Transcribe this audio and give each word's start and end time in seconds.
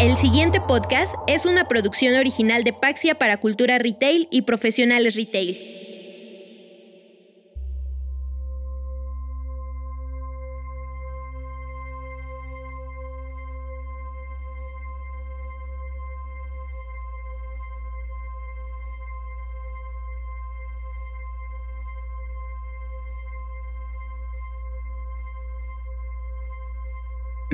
El 0.00 0.16
siguiente 0.16 0.60
podcast 0.60 1.14
es 1.28 1.46
una 1.46 1.68
producción 1.68 2.16
original 2.16 2.64
de 2.64 2.72
Paxia 2.72 3.14
para 3.14 3.38
Cultura 3.38 3.78
Retail 3.78 4.26
y 4.30 4.42
Profesionales 4.42 5.14
Retail. 5.14 5.83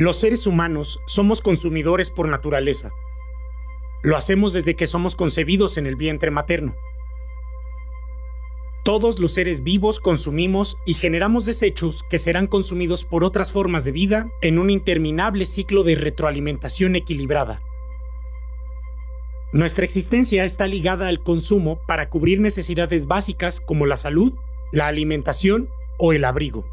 Los 0.00 0.16
seres 0.16 0.46
humanos 0.46 0.98
somos 1.04 1.42
consumidores 1.42 2.08
por 2.08 2.26
naturaleza. 2.26 2.90
Lo 4.02 4.16
hacemos 4.16 4.54
desde 4.54 4.74
que 4.74 4.86
somos 4.86 5.14
concebidos 5.14 5.76
en 5.76 5.86
el 5.86 5.96
vientre 5.96 6.30
materno. 6.30 6.74
Todos 8.82 9.18
los 9.18 9.34
seres 9.34 9.62
vivos 9.62 10.00
consumimos 10.00 10.78
y 10.86 10.94
generamos 10.94 11.44
desechos 11.44 12.02
que 12.08 12.16
serán 12.16 12.46
consumidos 12.46 13.04
por 13.04 13.24
otras 13.24 13.52
formas 13.52 13.84
de 13.84 13.92
vida 13.92 14.30
en 14.40 14.58
un 14.58 14.70
interminable 14.70 15.44
ciclo 15.44 15.82
de 15.82 15.96
retroalimentación 15.96 16.96
equilibrada. 16.96 17.60
Nuestra 19.52 19.84
existencia 19.84 20.46
está 20.46 20.66
ligada 20.66 21.08
al 21.08 21.22
consumo 21.22 21.78
para 21.86 22.08
cubrir 22.08 22.40
necesidades 22.40 23.04
básicas 23.04 23.60
como 23.60 23.84
la 23.84 23.96
salud, 23.96 24.32
la 24.72 24.86
alimentación 24.86 25.68
o 25.98 26.14
el 26.14 26.24
abrigo. 26.24 26.64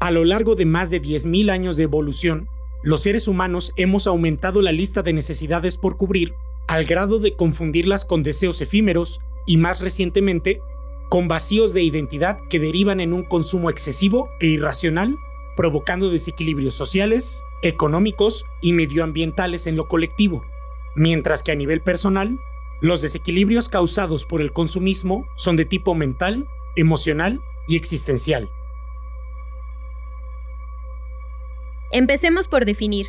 A 0.00 0.12
lo 0.12 0.24
largo 0.24 0.54
de 0.54 0.64
más 0.64 0.90
de 0.90 1.02
10.000 1.02 1.50
años 1.50 1.76
de 1.76 1.82
evolución, 1.82 2.48
los 2.84 3.00
seres 3.00 3.26
humanos 3.26 3.72
hemos 3.76 4.06
aumentado 4.06 4.62
la 4.62 4.70
lista 4.70 5.02
de 5.02 5.12
necesidades 5.12 5.76
por 5.76 5.96
cubrir 5.96 6.34
al 6.68 6.84
grado 6.84 7.18
de 7.18 7.34
confundirlas 7.34 8.04
con 8.04 8.22
deseos 8.22 8.60
efímeros 8.60 9.18
y 9.44 9.56
más 9.56 9.80
recientemente, 9.80 10.60
con 11.08 11.26
vacíos 11.26 11.72
de 11.72 11.82
identidad 11.82 12.38
que 12.48 12.60
derivan 12.60 13.00
en 13.00 13.12
un 13.12 13.24
consumo 13.24 13.70
excesivo 13.70 14.28
e 14.38 14.46
irracional, 14.46 15.16
provocando 15.56 16.10
desequilibrios 16.10 16.74
sociales, 16.74 17.42
económicos 17.62 18.44
y 18.62 18.74
medioambientales 18.74 19.66
en 19.66 19.76
lo 19.76 19.88
colectivo, 19.88 20.44
mientras 20.94 21.42
que 21.42 21.50
a 21.50 21.56
nivel 21.56 21.80
personal, 21.80 22.38
los 22.80 23.02
desequilibrios 23.02 23.68
causados 23.68 24.24
por 24.24 24.42
el 24.42 24.52
consumismo 24.52 25.26
son 25.34 25.56
de 25.56 25.64
tipo 25.64 25.96
mental, 25.96 26.46
emocional 26.76 27.40
y 27.66 27.74
existencial. 27.74 28.48
Empecemos 31.92 32.48
por 32.48 32.64
definir. 32.64 33.06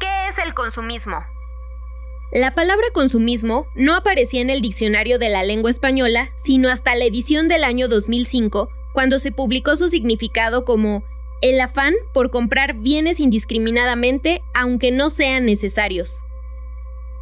¿Qué 0.00 0.28
es 0.28 0.44
el 0.44 0.54
consumismo? 0.54 1.18
La 2.32 2.54
palabra 2.54 2.86
consumismo 2.92 3.66
no 3.74 3.94
aparecía 3.94 4.40
en 4.40 4.50
el 4.50 4.60
diccionario 4.60 5.18
de 5.18 5.28
la 5.28 5.44
lengua 5.44 5.70
española, 5.70 6.30
sino 6.42 6.68
hasta 6.68 6.96
la 6.96 7.04
edición 7.04 7.46
del 7.46 7.62
año 7.62 7.86
2005, 7.86 8.68
cuando 8.92 9.20
se 9.20 9.30
publicó 9.30 9.76
su 9.76 9.88
significado 9.88 10.64
como 10.64 11.04
el 11.42 11.60
afán 11.60 11.94
por 12.12 12.30
comprar 12.30 12.74
bienes 12.74 13.20
indiscriminadamente 13.20 14.42
aunque 14.54 14.90
no 14.90 15.10
sean 15.10 15.44
necesarios. 15.44 16.24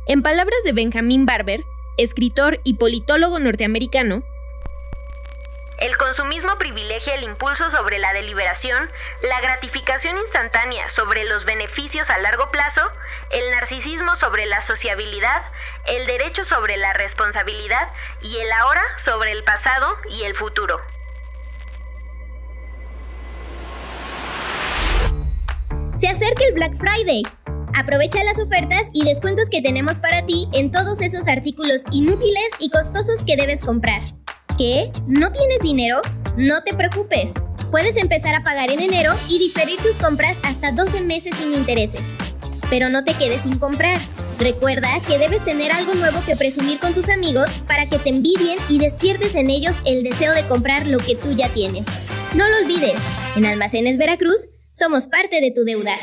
En 0.06 0.22
palabras 0.22 0.58
de 0.64 0.72
Benjamin 0.72 1.26
Barber, 1.26 1.64
escritor 1.98 2.60
y 2.64 2.74
politólogo 2.74 3.38
norteamericano, 3.38 4.22
el 5.84 5.98
consumismo 5.98 6.56
privilegia 6.56 7.14
el 7.14 7.24
impulso 7.24 7.70
sobre 7.70 7.98
la 7.98 8.14
deliberación, 8.14 8.90
la 9.22 9.42
gratificación 9.42 10.16
instantánea 10.16 10.88
sobre 10.88 11.24
los 11.24 11.44
beneficios 11.44 12.08
a 12.08 12.16
largo 12.16 12.50
plazo, 12.50 12.80
el 13.30 13.50
narcisismo 13.50 14.16
sobre 14.16 14.46
la 14.46 14.62
sociabilidad, 14.62 15.42
el 15.86 16.06
derecho 16.06 16.46
sobre 16.46 16.78
la 16.78 16.94
responsabilidad 16.94 17.86
y 18.22 18.38
el 18.38 18.50
ahora 18.52 18.82
sobre 18.96 19.32
el 19.32 19.44
pasado 19.44 19.94
y 20.08 20.22
el 20.22 20.34
futuro. 20.34 20.78
Se 25.98 26.08
acerca 26.08 26.44
el 26.48 26.54
Black 26.54 26.78
Friday. 26.78 27.24
Aprovecha 27.78 28.24
las 28.24 28.38
ofertas 28.38 28.88
y 28.94 29.04
descuentos 29.04 29.50
que 29.50 29.60
tenemos 29.60 29.98
para 30.00 30.24
ti 30.24 30.48
en 30.54 30.70
todos 30.70 31.02
esos 31.02 31.28
artículos 31.28 31.82
inútiles 31.90 32.48
y 32.58 32.70
costosos 32.70 33.22
que 33.26 33.36
debes 33.36 33.60
comprar. 33.60 34.00
¿Qué? 34.56 34.92
¿No 35.08 35.32
tienes 35.32 35.58
dinero? 35.60 36.00
No 36.36 36.62
te 36.62 36.74
preocupes. 36.74 37.32
Puedes 37.72 37.96
empezar 37.96 38.36
a 38.36 38.44
pagar 38.44 38.70
en 38.70 38.78
enero 38.78 39.12
y 39.28 39.40
diferir 39.40 39.80
tus 39.80 39.98
compras 39.98 40.36
hasta 40.44 40.70
12 40.70 41.00
meses 41.00 41.34
sin 41.36 41.52
intereses. 41.52 42.02
Pero 42.70 42.88
no 42.88 43.02
te 43.02 43.14
quedes 43.14 43.42
sin 43.42 43.58
comprar. 43.58 44.00
Recuerda 44.38 44.88
que 45.08 45.18
debes 45.18 45.44
tener 45.44 45.72
algo 45.72 45.94
nuevo 45.94 46.20
que 46.24 46.36
presumir 46.36 46.78
con 46.78 46.94
tus 46.94 47.08
amigos 47.08 47.50
para 47.66 47.88
que 47.88 47.98
te 47.98 48.10
envidien 48.10 48.58
y 48.68 48.78
despiertes 48.78 49.34
en 49.34 49.50
ellos 49.50 49.76
el 49.86 50.04
deseo 50.04 50.32
de 50.34 50.46
comprar 50.46 50.86
lo 50.86 50.98
que 50.98 51.16
tú 51.16 51.32
ya 51.32 51.48
tienes. 51.48 51.84
No 52.36 52.48
lo 52.48 52.58
olvides, 52.58 53.00
en 53.34 53.46
Almacenes 53.46 53.98
Veracruz 53.98 54.48
somos 54.72 55.08
parte 55.08 55.40
de 55.40 55.50
tu 55.50 55.64
deuda. 55.64 55.96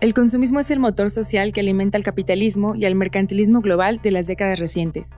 El 0.00 0.12
consumismo 0.12 0.60
es 0.60 0.70
el 0.70 0.78
motor 0.78 1.10
social 1.10 1.54
que 1.54 1.60
alimenta 1.60 1.96
al 1.96 2.04
capitalismo 2.04 2.74
y 2.74 2.84
al 2.84 2.94
mercantilismo 2.94 3.60
global 3.60 4.00
de 4.02 4.10
las 4.10 4.26
décadas 4.26 4.58
recientes. 4.58 5.08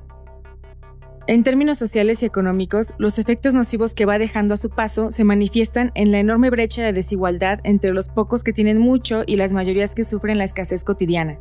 En 1.27 1.43
términos 1.43 1.79
sociales 1.79 2.23
y 2.23 2.27
económicos, 2.27 2.95
los 2.97 3.19
efectos 3.19 3.55
nocivos 3.55 3.95
que 3.95 4.07
va 4.07 4.19
dejando 4.19 4.55
a 4.55 4.57
su 4.57 4.71
paso 4.71 5.11
se 5.11 5.25
manifiestan 5.25 5.91
en 5.95 6.13
la 6.13 6.21
enorme 6.21 6.49
brecha 6.49 6.83
de 6.83 6.93
desigualdad 6.93 7.59
entre 7.65 7.93
los 7.93 8.09
pocos 8.09 8.45
que 8.45 8.53
tienen 8.53 8.79
mucho 8.79 9.25
y 9.27 9.37
las 9.37 9.53
mayorías 9.53 9.95
que 9.97 10.05
sufren 10.05 10.39
la 10.39 10.45
escasez 10.45 10.85
cotidiana. 10.85 11.39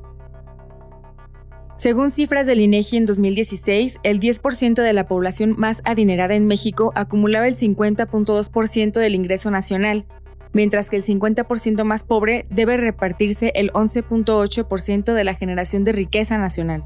Según 1.76 2.10
cifras 2.10 2.48
del 2.48 2.60
INEGI 2.60 2.98
en 2.98 3.06
2016, 3.06 4.00
el 4.02 4.20
10% 4.20 4.82
de 4.82 4.94
la 4.94 5.08
población 5.08 5.54
más 5.58 5.84
adinerada 5.86 6.34
en 6.34 6.48
México 6.48 6.92
acumulaba 6.96 7.48
el 7.48 7.56
50.2% 7.56 9.00
del 9.00 9.14
ingreso 9.14 9.52
nacional, 9.52 10.06
mientras 10.54 10.90
que 10.90 10.98
el 10.98 11.04
50% 11.04 11.84
más 11.84 12.04
pobre 12.04 12.46
debe 12.50 12.78
repartirse 12.78 13.52
el 13.56 13.72
11.8% 13.74 15.14
de 15.14 15.24
la 15.24 15.36
generación 15.36 15.84
de 15.84 15.92
riqueza 15.92 16.38
nacional. 16.38 16.86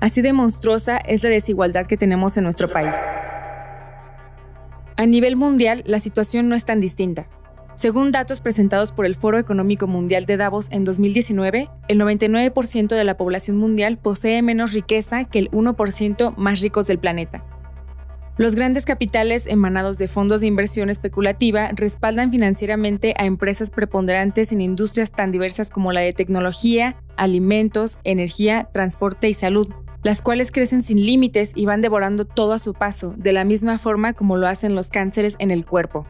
Así 0.00 0.22
de 0.22 0.32
monstruosa 0.32 0.98
es 0.98 1.22
la 1.22 1.30
desigualdad 1.30 1.86
que 1.86 1.96
tenemos 1.96 2.36
en 2.36 2.44
nuestro 2.44 2.68
país. 2.68 2.96
A 4.96 5.06
nivel 5.06 5.36
mundial, 5.36 5.82
la 5.86 5.98
situación 5.98 6.48
no 6.48 6.54
es 6.54 6.64
tan 6.64 6.80
distinta. 6.80 7.28
Según 7.74 8.10
datos 8.10 8.40
presentados 8.40 8.90
por 8.90 9.06
el 9.06 9.14
Foro 9.14 9.38
Económico 9.38 9.86
Mundial 9.86 10.26
de 10.26 10.36
Davos 10.36 10.68
en 10.72 10.84
2019, 10.84 11.70
el 11.86 12.00
99% 12.00 12.88
de 12.88 13.04
la 13.04 13.16
población 13.16 13.56
mundial 13.56 13.98
posee 13.98 14.42
menos 14.42 14.72
riqueza 14.72 15.26
que 15.26 15.38
el 15.38 15.50
1% 15.52 16.34
más 16.36 16.60
ricos 16.60 16.88
del 16.88 16.98
planeta. 16.98 17.44
Los 18.38 18.54
grandes 18.54 18.84
capitales 18.84 19.48
emanados 19.48 19.98
de 19.98 20.06
fondos 20.06 20.42
de 20.42 20.46
inversión 20.46 20.90
especulativa 20.90 21.70
respaldan 21.74 22.30
financieramente 22.30 23.12
a 23.18 23.24
empresas 23.24 23.68
preponderantes 23.68 24.52
en 24.52 24.60
industrias 24.60 25.10
tan 25.10 25.32
diversas 25.32 25.70
como 25.70 25.90
la 25.90 26.02
de 26.02 26.12
tecnología, 26.12 27.02
alimentos, 27.16 27.98
energía, 28.04 28.68
transporte 28.72 29.28
y 29.28 29.34
salud, 29.34 29.68
las 30.04 30.22
cuales 30.22 30.52
crecen 30.52 30.84
sin 30.84 31.04
límites 31.04 31.50
y 31.56 31.66
van 31.66 31.80
devorando 31.80 32.26
todo 32.26 32.52
a 32.52 32.60
su 32.60 32.74
paso, 32.74 33.12
de 33.16 33.32
la 33.32 33.42
misma 33.42 33.76
forma 33.76 34.12
como 34.12 34.36
lo 34.36 34.46
hacen 34.46 34.76
los 34.76 34.90
cánceres 34.90 35.34
en 35.40 35.50
el 35.50 35.66
cuerpo. 35.66 36.06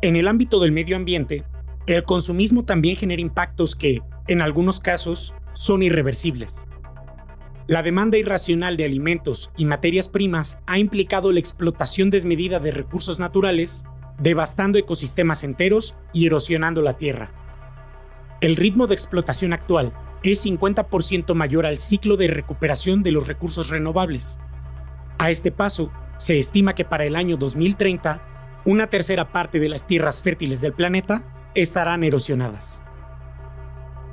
En 0.00 0.14
el 0.14 0.28
ámbito 0.28 0.60
del 0.60 0.70
medio 0.70 0.94
ambiente, 0.94 1.42
el 1.88 2.04
consumismo 2.04 2.64
también 2.64 2.94
genera 2.94 3.20
impactos 3.20 3.74
que, 3.74 4.00
en 4.28 4.42
algunos 4.42 4.78
casos, 4.78 5.34
son 5.54 5.82
irreversibles. 5.82 6.64
La 7.68 7.82
demanda 7.82 8.18
irracional 8.18 8.76
de 8.76 8.84
alimentos 8.84 9.52
y 9.56 9.66
materias 9.66 10.08
primas 10.08 10.58
ha 10.66 10.78
implicado 10.78 11.30
la 11.32 11.38
explotación 11.38 12.10
desmedida 12.10 12.58
de 12.58 12.72
recursos 12.72 13.20
naturales, 13.20 13.84
devastando 14.18 14.78
ecosistemas 14.78 15.44
enteros 15.44 15.96
y 16.12 16.26
erosionando 16.26 16.82
la 16.82 16.96
tierra. 16.96 17.30
El 18.40 18.56
ritmo 18.56 18.88
de 18.88 18.94
explotación 18.94 19.52
actual 19.52 19.92
es 20.24 20.44
50% 20.44 21.34
mayor 21.34 21.64
al 21.64 21.78
ciclo 21.78 22.16
de 22.16 22.26
recuperación 22.26 23.04
de 23.04 23.12
los 23.12 23.28
recursos 23.28 23.68
renovables. 23.68 24.38
A 25.18 25.30
este 25.30 25.52
paso, 25.52 25.92
se 26.16 26.38
estima 26.38 26.74
que 26.74 26.84
para 26.84 27.04
el 27.04 27.14
año 27.14 27.36
2030, 27.36 28.60
una 28.64 28.88
tercera 28.88 29.30
parte 29.30 29.60
de 29.60 29.68
las 29.68 29.86
tierras 29.86 30.22
fértiles 30.22 30.60
del 30.60 30.72
planeta 30.72 31.50
estarán 31.54 32.02
erosionadas. 32.02 32.82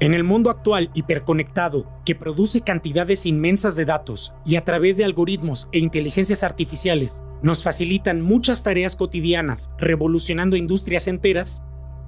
En 0.01 0.13
el 0.13 0.23
mundo 0.23 0.49
actual 0.49 0.91
hiperconectado, 0.93 1.91
que 2.05 2.15
produce 2.15 2.61
cantidades 2.61 3.25
inmensas 3.25 3.75
de 3.75 3.83
datos 3.83 4.33
y 4.45 4.55
a 4.55 4.63
través 4.63 4.95
de 4.95 5.03
algoritmos 5.03 5.67
e 5.73 5.79
inteligencias 5.79 6.43
artificiales 6.43 7.21
nos 7.41 7.63
facilitan 7.63 8.21
muchas 8.21 8.63
tareas 8.63 8.95
cotidianas, 8.95 9.71
revolucionando 9.77 10.55
industrias 10.55 11.07
enteras, 11.07 11.63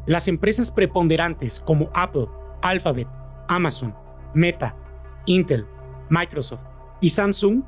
las 0.05 0.29
empresas 0.29 0.71
preponderantes 0.71 1.59
como 1.59 1.89
Apple, 1.93 2.27
Alphabet, 2.61 3.09
Amazon, 3.49 3.93
Meta, 4.33 4.77
Intel, 5.25 5.65
Microsoft 6.09 6.63
y 7.01 7.09
Samsung 7.09 7.63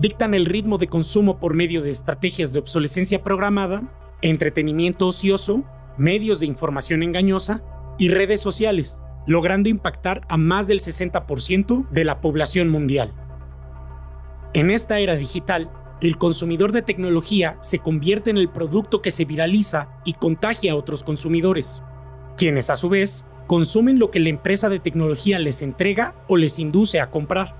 dictan 0.00 0.34
el 0.34 0.46
ritmo 0.46 0.78
de 0.78 0.88
consumo 0.88 1.38
por 1.38 1.54
medio 1.54 1.82
de 1.82 1.90
estrategias 1.90 2.52
de 2.52 2.58
obsolescencia 2.58 3.22
programada, 3.22 3.82
entretenimiento 4.22 5.06
ocioso, 5.06 5.62
medios 5.96 6.40
de 6.40 6.46
información 6.46 7.04
engañosa 7.04 7.62
y 7.96 8.08
redes 8.08 8.40
sociales, 8.40 8.96
logrando 9.28 9.68
impactar 9.68 10.22
a 10.28 10.36
más 10.36 10.66
del 10.66 10.80
60% 10.80 11.88
de 11.90 12.04
la 12.04 12.20
población 12.20 12.70
mundial. 12.70 13.12
En 14.54 14.70
esta 14.70 14.98
era 14.98 15.14
digital, 15.14 15.70
el 16.00 16.16
consumidor 16.16 16.72
de 16.72 16.82
tecnología 16.82 17.58
se 17.60 17.78
convierte 17.78 18.30
en 18.30 18.38
el 18.38 18.48
producto 18.48 19.02
que 19.02 19.10
se 19.10 19.26
viraliza 19.26 19.90
y 20.04 20.14
contagia 20.14 20.72
a 20.72 20.76
otros 20.76 21.04
consumidores, 21.04 21.82
quienes 22.36 22.70
a 22.70 22.76
su 22.76 22.88
vez 22.88 23.26
consumen 23.46 23.98
lo 23.98 24.10
que 24.10 24.18
la 24.18 24.30
empresa 24.30 24.70
de 24.70 24.78
tecnología 24.78 25.38
les 25.38 25.60
entrega 25.60 26.14
o 26.26 26.38
les 26.38 26.58
induce 26.58 26.98
a 26.98 27.10
comprar. 27.10 27.54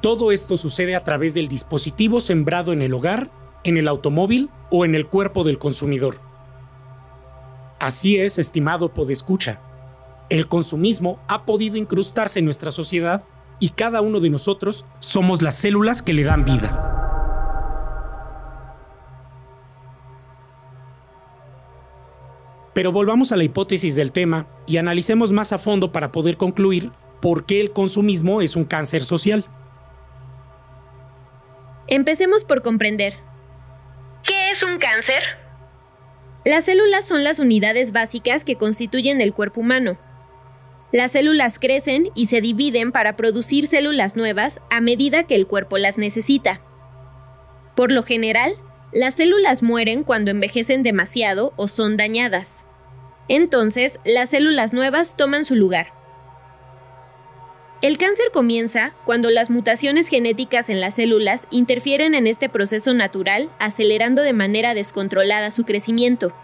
Todo 0.00 0.32
esto 0.32 0.56
sucede 0.56 0.96
a 0.96 1.04
través 1.04 1.34
del 1.34 1.48
dispositivo 1.48 2.20
sembrado 2.20 2.72
en 2.72 2.80
el 2.80 2.94
hogar, 2.94 3.30
en 3.64 3.76
el 3.76 3.86
automóvil 3.86 4.48
o 4.70 4.86
en 4.86 4.94
el 4.94 5.06
cuerpo 5.06 5.44
del 5.44 5.58
consumidor. 5.58 6.18
Así 7.78 8.16
es, 8.16 8.38
estimado 8.38 8.94
podescucha. 8.94 9.60
El 10.30 10.46
consumismo 10.46 11.18
ha 11.26 11.44
podido 11.44 11.76
incrustarse 11.76 12.38
en 12.38 12.44
nuestra 12.44 12.70
sociedad 12.70 13.24
y 13.58 13.70
cada 13.70 14.00
uno 14.00 14.20
de 14.20 14.30
nosotros 14.30 14.86
somos 15.00 15.42
las 15.42 15.56
células 15.56 16.02
que 16.02 16.14
le 16.14 16.22
dan 16.22 16.44
vida. 16.44 16.86
Pero 22.72 22.92
volvamos 22.92 23.32
a 23.32 23.36
la 23.36 23.42
hipótesis 23.42 23.96
del 23.96 24.12
tema 24.12 24.46
y 24.68 24.76
analicemos 24.76 25.32
más 25.32 25.52
a 25.52 25.58
fondo 25.58 25.90
para 25.90 26.12
poder 26.12 26.36
concluir 26.36 26.92
por 27.20 27.44
qué 27.44 27.60
el 27.60 27.72
consumismo 27.72 28.40
es 28.40 28.54
un 28.54 28.62
cáncer 28.64 29.02
social. 29.02 29.44
Empecemos 31.88 32.44
por 32.44 32.62
comprender. 32.62 33.14
¿Qué 34.24 34.52
es 34.52 34.62
un 34.62 34.78
cáncer? 34.78 35.24
Las 36.44 36.66
células 36.66 37.04
son 37.04 37.24
las 37.24 37.40
unidades 37.40 37.90
básicas 37.90 38.44
que 38.44 38.54
constituyen 38.54 39.20
el 39.20 39.34
cuerpo 39.34 39.60
humano. 39.60 39.98
Las 40.92 41.12
células 41.12 41.58
crecen 41.58 42.10
y 42.14 42.26
se 42.26 42.40
dividen 42.40 42.90
para 42.90 43.16
producir 43.16 43.66
células 43.66 44.16
nuevas 44.16 44.60
a 44.70 44.80
medida 44.80 45.24
que 45.24 45.36
el 45.36 45.46
cuerpo 45.46 45.78
las 45.78 45.98
necesita. 45.98 46.60
Por 47.76 47.92
lo 47.92 48.02
general, 48.02 48.54
las 48.92 49.14
células 49.14 49.62
mueren 49.62 50.02
cuando 50.02 50.32
envejecen 50.32 50.82
demasiado 50.82 51.52
o 51.56 51.68
son 51.68 51.96
dañadas. 51.96 52.64
Entonces, 53.28 54.00
las 54.04 54.30
células 54.30 54.72
nuevas 54.72 55.16
toman 55.16 55.44
su 55.44 55.54
lugar. 55.54 55.92
El 57.82 57.96
cáncer 57.96 58.26
comienza 58.32 58.92
cuando 59.06 59.30
las 59.30 59.48
mutaciones 59.48 60.08
genéticas 60.08 60.68
en 60.68 60.80
las 60.80 60.96
células 60.96 61.46
interfieren 61.50 62.14
en 62.14 62.26
este 62.26 62.48
proceso 62.48 62.92
natural, 62.92 63.48
acelerando 63.58 64.22
de 64.22 64.32
manera 64.32 64.74
descontrolada 64.74 65.50
su 65.52 65.64
crecimiento. 65.64 66.34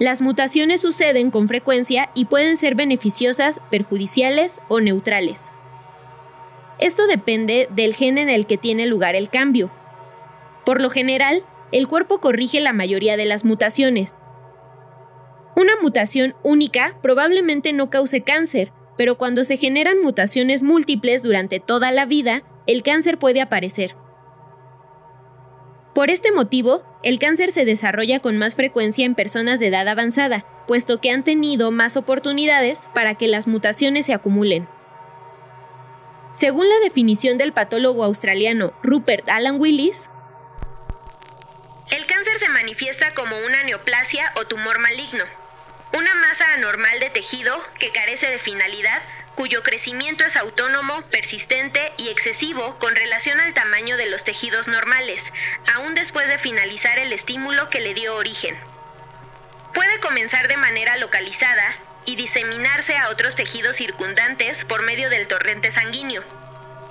Las 0.00 0.20
mutaciones 0.20 0.80
suceden 0.80 1.30
con 1.30 1.46
frecuencia 1.46 2.10
y 2.14 2.24
pueden 2.24 2.56
ser 2.56 2.74
beneficiosas, 2.74 3.60
perjudiciales 3.70 4.58
o 4.66 4.80
neutrales. 4.80 5.40
Esto 6.80 7.06
depende 7.06 7.68
del 7.70 7.94
gen 7.94 8.18
en 8.18 8.28
el 8.28 8.46
que 8.46 8.58
tiene 8.58 8.86
lugar 8.86 9.14
el 9.14 9.30
cambio. 9.30 9.70
Por 10.66 10.80
lo 10.80 10.90
general, 10.90 11.44
el 11.70 11.86
cuerpo 11.86 12.20
corrige 12.20 12.60
la 12.60 12.72
mayoría 12.72 13.16
de 13.16 13.26
las 13.26 13.44
mutaciones, 13.44 14.16
una 15.60 15.72
mutación 15.82 16.34
única 16.42 16.96
probablemente 17.02 17.74
no 17.74 17.90
cause 17.90 18.22
cáncer, 18.22 18.72
pero 18.96 19.18
cuando 19.18 19.44
se 19.44 19.58
generan 19.58 20.00
mutaciones 20.00 20.62
múltiples 20.62 21.22
durante 21.22 21.60
toda 21.60 21.90
la 21.90 22.06
vida, 22.06 22.44
el 22.66 22.82
cáncer 22.82 23.18
puede 23.18 23.42
aparecer. 23.42 23.94
Por 25.94 26.10
este 26.10 26.30
motivo, 26.30 26.84
el 27.02 27.18
cáncer 27.18 27.50
se 27.50 27.64
desarrolla 27.64 28.20
con 28.20 28.38
más 28.38 28.54
frecuencia 28.54 29.04
en 29.04 29.16
personas 29.16 29.58
de 29.58 29.66
edad 29.66 29.88
avanzada, 29.88 30.44
puesto 30.68 31.00
que 31.00 31.10
han 31.10 31.24
tenido 31.24 31.72
más 31.72 31.96
oportunidades 31.96 32.80
para 32.94 33.16
que 33.16 33.26
las 33.26 33.48
mutaciones 33.48 34.06
se 34.06 34.14
acumulen. 34.14 34.68
Según 36.30 36.68
la 36.68 36.78
definición 36.78 37.38
del 37.38 37.52
patólogo 37.52 38.04
australiano 38.04 38.72
Rupert 38.84 39.28
Alan 39.28 39.60
Willis, 39.60 40.08
el 41.90 42.06
cáncer 42.06 42.38
se 42.38 42.48
manifiesta 42.48 43.12
como 43.14 43.36
una 43.38 43.64
neoplasia 43.64 44.32
o 44.36 44.44
tumor 44.44 44.78
maligno, 44.78 45.24
una 45.92 46.14
masa 46.14 46.52
anormal 46.54 47.00
de 47.00 47.10
tejido 47.10 47.60
que 47.80 47.90
carece 47.90 48.28
de 48.28 48.38
finalidad, 48.38 49.02
cuyo 49.40 49.62
crecimiento 49.62 50.22
es 50.22 50.36
autónomo, 50.36 51.00
persistente 51.06 51.92
y 51.96 52.10
excesivo 52.10 52.78
con 52.78 52.94
relación 52.94 53.40
al 53.40 53.54
tamaño 53.54 53.96
de 53.96 54.04
los 54.04 54.22
tejidos 54.22 54.68
normales, 54.68 55.24
aún 55.72 55.94
después 55.94 56.28
de 56.28 56.38
finalizar 56.38 56.98
el 56.98 57.10
estímulo 57.14 57.70
que 57.70 57.80
le 57.80 57.94
dio 57.94 58.16
origen. 58.16 58.54
Puede 59.72 59.98
comenzar 60.00 60.46
de 60.46 60.58
manera 60.58 60.98
localizada 60.98 61.74
y 62.04 62.16
diseminarse 62.16 62.98
a 62.98 63.08
otros 63.08 63.34
tejidos 63.34 63.76
circundantes 63.76 64.66
por 64.66 64.82
medio 64.82 65.08
del 65.08 65.26
torrente 65.26 65.70
sanguíneo. 65.70 66.22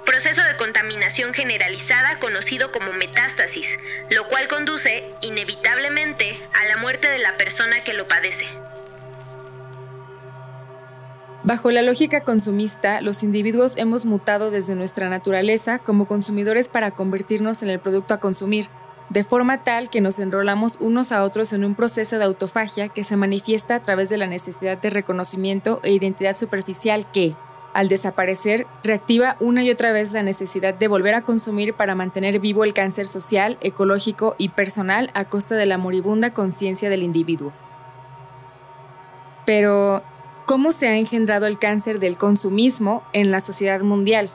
Proceso 0.03 0.41
de 0.41 0.57
contaminación 0.57 1.35
generalizada 1.35 2.17
conocido 2.17 2.71
como 2.71 2.93
metástasis, 2.93 3.77
lo 4.09 4.27
cual 4.27 4.47
conduce, 4.47 5.07
inevitablemente, 5.21 6.41
a 6.59 6.65
la 6.65 6.77
muerte 6.77 7.11
de 7.11 7.19
la 7.19 7.37
persona 7.37 7.83
que 7.83 7.93
lo 7.93 8.07
padece. 8.07 8.47
Bajo 11.49 11.71
la 11.71 11.81
lógica 11.81 12.21
consumista, 12.21 13.01
los 13.01 13.23
individuos 13.23 13.75
hemos 13.75 14.05
mutado 14.05 14.51
desde 14.51 14.75
nuestra 14.75 15.09
naturaleza 15.09 15.79
como 15.79 16.05
consumidores 16.05 16.69
para 16.69 16.91
convertirnos 16.91 17.63
en 17.63 17.71
el 17.71 17.79
producto 17.79 18.13
a 18.13 18.19
consumir, 18.19 18.67
de 19.09 19.23
forma 19.23 19.63
tal 19.63 19.89
que 19.89 19.99
nos 19.99 20.19
enrolamos 20.19 20.77
unos 20.79 21.11
a 21.11 21.23
otros 21.23 21.51
en 21.51 21.65
un 21.65 21.73
proceso 21.73 22.19
de 22.19 22.25
autofagia 22.25 22.89
que 22.89 23.03
se 23.03 23.15
manifiesta 23.15 23.73
a 23.73 23.81
través 23.81 24.09
de 24.09 24.17
la 24.17 24.27
necesidad 24.27 24.77
de 24.77 24.91
reconocimiento 24.91 25.79
e 25.81 25.91
identidad 25.91 26.33
superficial 26.33 27.11
que, 27.11 27.35
al 27.73 27.87
desaparecer, 27.87 28.67
reactiva 28.83 29.35
una 29.39 29.63
y 29.63 29.71
otra 29.71 29.91
vez 29.91 30.13
la 30.13 30.21
necesidad 30.21 30.75
de 30.75 30.87
volver 30.87 31.15
a 31.15 31.23
consumir 31.23 31.73
para 31.73 31.95
mantener 31.95 32.39
vivo 32.39 32.63
el 32.63 32.75
cáncer 32.75 33.07
social, 33.07 33.57
ecológico 33.61 34.35
y 34.37 34.49
personal 34.49 35.09
a 35.15 35.25
costa 35.25 35.55
de 35.55 35.65
la 35.65 35.79
moribunda 35.79 36.31
conciencia 36.31 36.91
del 36.91 37.01
individuo. 37.01 37.53
Pero, 39.47 40.03
¿Cómo 40.49 40.71
se 40.71 40.87
ha 40.87 40.97
engendrado 40.97 41.45
el 41.45 41.59
cáncer 41.59 41.99
del 41.99 42.17
consumismo 42.17 43.03
en 43.13 43.29
la 43.29 43.39
sociedad 43.39 43.81
mundial? 43.81 44.31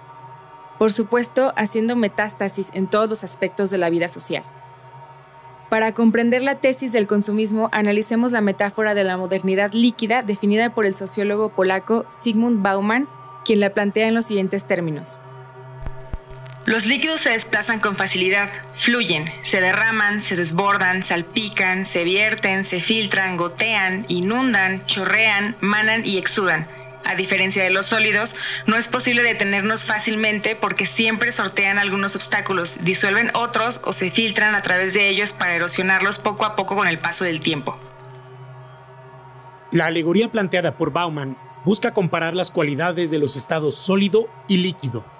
Por 0.78 0.92
supuesto, 0.92 1.52
haciendo 1.56 1.96
metástasis 1.96 2.70
en 2.72 2.86
todos 2.86 3.08
los 3.08 3.24
aspectos 3.24 3.68
de 3.70 3.78
la 3.78 3.90
vida 3.90 4.06
social. 4.06 4.44
Para 5.70 5.92
comprender 5.92 6.40
la 6.40 6.60
tesis 6.60 6.92
del 6.92 7.08
consumismo, 7.08 7.68
analicemos 7.72 8.30
la 8.30 8.42
metáfora 8.42 8.94
de 8.94 9.02
la 9.02 9.16
modernidad 9.16 9.72
líquida 9.72 10.22
definida 10.22 10.72
por 10.72 10.86
el 10.86 10.94
sociólogo 10.94 11.48
polaco 11.48 12.06
Sigmund 12.10 12.62
Bauman, 12.62 13.08
quien 13.44 13.58
la 13.58 13.74
plantea 13.74 14.06
en 14.06 14.14
los 14.14 14.26
siguientes 14.26 14.68
términos. 14.68 15.20
Los 16.66 16.86
líquidos 16.86 17.20
se 17.20 17.30
desplazan 17.30 17.78
con 17.78 17.96
facilidad, 17.96 18.50
fluyen, 18.74 19.30
se 19.42 19.60
derraman, 19.60 20.22
se 20.22 20.34
desbordan, 20.34 21.02
salpican, 21.02 21.84
se 21.84 22.04
vierten, 22.04 22.64
se 22.64 22.80
filtran, 22.80 23.36
gotean, 23.36 24.06
inundan, 24.08 24.86
chorrean, 24.86 25.56
manan 25.60 26.06
y 26.06 26.16
exudan. 26.16 26.66
A 27.04 27.16
diferencia 27.16 27.62
de 27.62 27.68
los 27.68 27.84
sólidos, 27.84 28.34
no 28.66 28.76
es 28.76 28.88
posible 28.88 29.22
detenernos 29.22 29.84
fácilmente 29.84 30.56
porque 30.56 30.86
siempre 30.86 31.32
sortean 31.32 31.78
algunos 31.78 32.16
obstáculos, 32.16 32.78
disuelven 32.82 33.30
otros 33.34 33.82
o 33.84 33.92
se 33.92 34.10
filtran 34.10 34.54
a 34.54 34.62
través 34.62 34.94
de 34.94 35.10
ellos 35.10 35.34
para 35.34 35.54
erosionarlos 35.54 36.18
poco 36.18 36.46
a 36.46 36.56
poco 36.56 36.76
con 36.76 36.88
el 36.88 36.98
paso 36.98 37.26
del 37.26 37.40
tiempo. 37.40 37.78
La 39.70 39.84
alegoría 39.86 40.32
planteada 40.32 40.78
por 40.78 40.92
Bauman 40.92 41.36
busca 41.66 41.92
comparar 41.92 42.34
las 42.34 42.50
cualidades 42.50 43.10
de 43.10 43.18
los 43.18 43.36
estados 43.36 43.74
sólido 43.74 44.30
y 44.48 44.56
líquido 44.58 45.13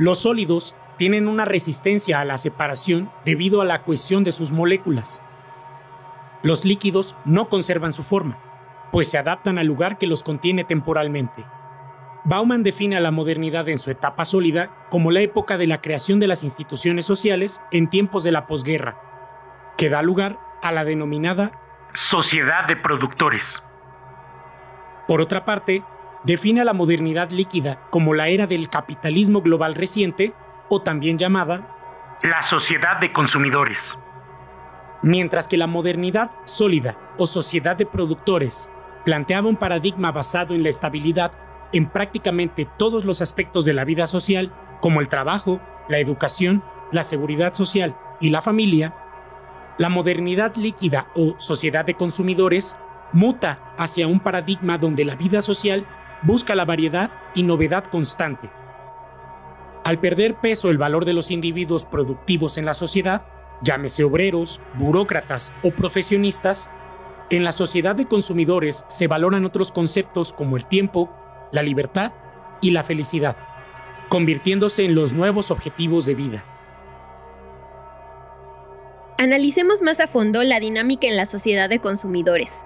los 0.00 0.20
sólidos 0.20 0.74
tienen 0.96 1.28
una 1.28 1.44
resistencia 1.44 2.20
a 2.20 2.24
la 2.24 2.38
separación 2.38 3.12
debido 3.26 3.60
a 3.60 3.66
la 3.66 3.82
cohesión 3.82 4.24
de 4.24 4.32
sus 4.32 4.50
moléculas. 4.50 5.20
Los 6.42 6.64
líquidos 6.64 7.16
no 7.26 7.50
conservan 7.50 7.92
su 7.92 8.02
forma, 8.02 8.38
pues 8.92 9.10
se 9.10 9.18
adaptan 9.18 9.58
al 9.58 9.66
lugar 9.66 9.98
que 9.98 10.06
los 10.06 10.22
contiene 10.22 10.64
temporalmente. 10.64 11.44
Bauman 12.24 12.62
define 12.62 12.96
a 12.96 13.00
la 13.00 13.10
modernidad 13.10 13.68
en 13.68 13.78
su 13.78 13.90
etapa 13.90 14.24
sólida 14.24 14.86
como 14.88 15.10
la 15.10 15.20
época 15.20 15.58
de 15.58 15.66
la 15.66 15.82
creación 15.82 16.18
de 16.18 16.28
las 16.28 16.44
instituciones 16.44 17.04
sociales 17.04 17.60
en 17.70 17.90
tiempos 17.90 18.24
de 18.24 18.32
la 18.32 18.46
posguerra, 18.46 18.98
que 19.76 19.90
da 19.90 20.00
lugar 20.00 20.38
a 20.62 20.72
la 20.72 20.86
denominada 20.86 21.60
sociedad 21.92 22.66
de 22.66 22.76
productores. 22.76 23.62
Por 25.06 25.20
otra 25.20 25.44
parte, 25.44 25.84
define 26.24 26.60
a 26.60 26.64
la 26.64 26.72
modernidad 26.72 27.30
líquida 27.30 27.80
como 27.90 28.14
la 28.14 28.28
era 28.28 28.46
del 28.46 28.68
capitalismo 28.68 29.42
global 29.42 29.74
reciente, 29.74 30.32
o 30.68 30.82
también 30.82 31.18
llamada 31.18 31.76
la 32.22 32.42
sociedad 32.42 33.00
de 33.00 33.12
consumidores. 33.12 33.98
Mientras 35.02 35.48
que 35.48 35.56
la 35.56 35.66
modernidad 35.66 36.30
sólida 36.44 36.96
o 37.16 37.26
sociedad 37.26 37.76
de 37.76 37.86
productores 37.86 38.70
planteaba 39.04 39.48
un 39.48 39.56
paradigma 39.56 40.12
basado 40.12 40.54
en 40.54 40.62
la 40.62 40.68
estabilidad 40.68 41.32
en 41.72 41.88
prácticamente 41.88 42.68
todos 42.76 43.04
los 43.04 43.22
aspectos 43.22 43.64
de 43.64 43.72
la 43.72 43.84
vida 43.84 44.06
social, 44.06 44.52
como 44.80 45.00
el 45.00 45.08
trabajo, 45.08 45.60
la 45.88 45.98
educación, 45.98 46.62
la 46.92 47.02
seguridad 47.02 47.54
social 47.54 47.96
y 48.20 48.30
la 48.30 48.42
familia, 48.42 48.94
la 49.78 49.88
modernidad 49.88 50.54
líquida 50.56 51.06
o 51.14 51.34
sociedad 51.38 51.84
de 51.84 51.94
consumidores 51.94 52.76
muta 53.12 53.74
hacia 53.78 54.06
un 54.06 54.20
paradigma 54.20 54.78
donde 54.78 55.04
la 55.04 55.14
vida 55.14 55.40
social 55.40 55.86
busca 56.22 56.54
la 56.54 56.64
variedad 56.64 57.10
y 57.34 57.42
novedad 57.42 57.84
constante. 57.84 58.50
Al 59.84 59.98
perder 59.98 60.34
peso 60.34 60.70
el 60.70 60.78
valor 60.78 61.04
de 61.04 61.14
los 61.14 61.30
individuos 61.30 61.84
productivos 61.84 62.58
en 62.58 62.66
la 62.66 62.74
sociedad, 62.74 63.22
llámese 63.62 64.04
obreros, 64.04 64.60
burócratas 64.74 65.52
o 65.62 65.70
profesionistas, 65.70 66.68
en 67.30 67.44
la 67.44 67.52
sociedad 67.52 67.94
de 67.94 68.06
consumidores 68.06 68.84
se 68.88 69.06
valoran 69.06 69.44
otros 69.44 69.72
conceptos 69.72 70.32
como 70.32 70.56
el 70.56 70.66
tiempo, 70.66 71.10
la 71.52 71.62
libertad 71.62 72.12
y 72.60 72.70
la 72.70 72.82
felicidad, 72.82 73.36
convirtiéndose 74.08 74.84
en 74.84 74.94
los 74.94 75.12
nuevos 75.12 75.50
objetivos 75.50 76.06
de 76.06 76.14
vida. 76.14 76.44
Analicemos 79.16 79.82
más 79.82 80.00
a 80.00 80.08
fondo 80.08 80.42
la 80.42 80.60
dinámica 80.60 81.06
en 81.06 81.16
la 81.16 81.26
sociedad 81.26 81.68
de 81.68 81.78
consumidores. 81.78 82.64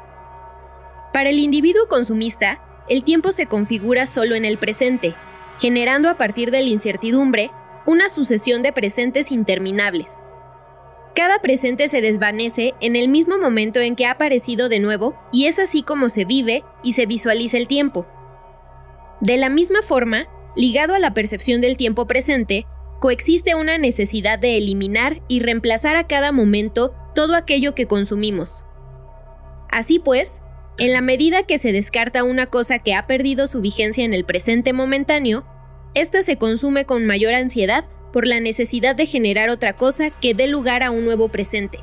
Para 1.12 1.30
el 1.30 1.38
individuo 1.38 1.88
consumista, 1.88 2.60
el 2.88 3.04
tiempo 3.04 3.32
se 3.32 3.46
configura 3.46 4.06
solo 4.06 4.34
en 4.34 4.44
el 4.44 4.58
presente, 4.58 5.14
generando 5.58 6.08
a 6.08 6.16
partir 6.16 6.50
de 6.50 6.62
la 6.62 6.68
incertidumbre 6.68 7.50
una 7.86 8.08
sucesión 8.08 8.62
de 8.62 8.72
presentes 8.72 9.32
interminables. 9.32 10.06
Cada 11.14 11.38
presente 11.40 11.88
se 11.88 12.00
desvanece 12.00 12.74
en 12.80 12.96
el 12.96 13.08
mismo 13.08 13.38
momento 13.38 13.78
en 13.80 13.94
que 13.94 14.04
ha 14.06 14.12
aparecido 14.12 14.68
de 14.68 14.80
nuevo 14.80 15.14
y 15.32 15.46
es 15.46 15.58
así 15.58 15.82
como 15.82 16.08
se 16.08 16.24
vive 16.24 16.64
y 16.82 16.94
se 16.94 17.06
visualiza 17.06 17.56
el 17.56 17.68
tiempo. 17.68 18.06
De 19.20 19.36
la 19.36 19.48
misma 19.48 19.82
forma, 19.82 20.26
ligado 20.56 20.94
a 20.94 20.98
la 20.98 21.14
percepción 21.14 21.60
del 21.60 21.76
tiempo 21.76 22.06
presente, 22.06 22.66
coexiste 23.00 23.54
una 23.54 23.78
necesidad 23.78 24.38
de 24.38 24.56
eliminar 24.56 25.22
y 25.28 25.40
reemplazar 25.40 25.94
a 25.96 26.06
cada 26.06 26.32
momento 26.32 26.94
todo 27.14 27.36
aquello 27.36 27.74
que 27.74 27.86
consumimos. 27.86 28.64
Así 29.70 29.98
pues, 30.00 30.40
en 30.78 30.92
la 30.92 31.02
medida 31.02 31.44
que 31.44 31.58
se 31.58 31.72
descarta 31.72 32.24
una 32.24 32.46
cosa 32.46 32.80
que 32.80 32.94
ha 32.94 33.06
perdido 33.06 33.46
su 33.46 33.60
vigencia 33.60 34.04
en 34.04 34.12
el 34.12 34.24
presente 34.24 34.72
momentáneo, 34.72 35.46
ésta 35.94 36.22
se 36.22 36.36
consume 36.36 36.84
con 36.84 37.06
mayor 37.06 37.34
ansiedad 37.34 37.84
por 38.12 38.26
la 38.26 38.40
necesidad 38.40 38.96
de 38.96 39.06
generar 39.06 39.50
otra 39.50 39.76
cosa 39.76 40.10
que 40.10 40.34
dé 40.34 40.48
lugar 40.48 40.82
a 40.82 40.90
un 40.90 41.04
nuevo 41.04 41.28
presente. 41.28 41.78